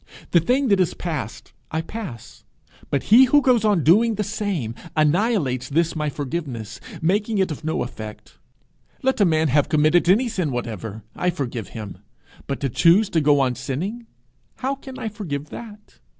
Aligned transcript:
The 0.31 0.39
thing 0.39 0.69
that 0.69 0.79
is 0.79 0.95
past 0.95 1.53
I 1.69 1.81
pass, 1.81 2.43
but 2.89 3.03
he 3.03 3.25
who 3.25 3.39
goes 3.39 3.63
on 3.63 3.83
doing 3.83 4.15
the 4.15 4.23
same, 4.23 4.73
annihilates 4.97 5.69
this 5.69 5.95
my 5.95 6.09
forgiveness, 6.09 6.79
makes 7.03 7.29
it 7.29 7.51
of 7.51 7.63
no 7.63 7.83
effect. 7.83 8.39
Let 9.03 9.21
a 9.21 9.25
man 9.25 9.49
have 9.49 9.69
committed 9.69 10.09
any 10.09 10.27
sin 10.27 10.49
whatever, 10.49 11.03
I 11.15 11.29
forgive 11.29 11.67
him; 11.77 11.99
but 12.47 12.59
to 12.61 12.67
choose 12.69 13.09
to 13.11 13.21
go 13.21 13.41
on 13.41 13.53
sinning 13.53 14.07
how 14.55 14.73
can 14.73 14.97
I 14.97 15.07
forgive 15.07 15.49
that? 15.51 15.99